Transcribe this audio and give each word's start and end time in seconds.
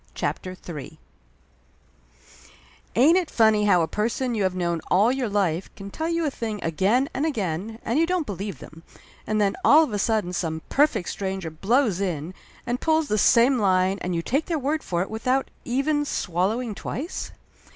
CHAPTER 0.15 0.57
III 0.67 0.97
\ 1.75 2.95
IN'T 2.95 3.15
it 3.17 3.29
funny 3.29 3.65
how 3.65 3.83
a 3.83 3.87
person 3.87 4.33
you 4.33 4.41
have 4.41 4.55
known 4.55 4.81
all 4.89 5.11
your 5.11 5.29
life 5.29 5.69
can 5.75 5.91
tell 5.91 6.09
you 6.09 6.25
a 6.25 6.31
thing 6.31 6.59
again 6.63 7.07
and 7.13 7.23
again 7.23 7.77
and 7.85 7.99
you 7.99 8.07
don't 8.07 8.25
believe 8.25 8.57
them, 8.57 8.81
and 9.27 9.39
then 9.39 9.55
all 9.63 9.83
of 9.83 9.93
a 9.93 9.99
sudden 9.99 10.33
some 10.33 10.63
perfect 10.69 11.07
stranger 11.09 11.51
blows 11.51 12.01
in 12.01 12.33
and 12.65 12.81
pulls 12.81 13.09
the 13.09 13.19
same 13.19 13.59
line 13.59 13.99
and 14.01 14.15
you 14.15 14.23
take 14.23 14.47
their 14.47 14.57
word 14.57 14.81
for 14.81 15.03
it 15.03 15.09
without 15.11 15.51
even 15.67 16.03
swallow 16.03 16.59
ing 16.59 16.73
twice 16.73 17.31